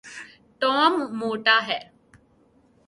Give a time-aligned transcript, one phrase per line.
[0.61, 1.79] Tom موٹا ہے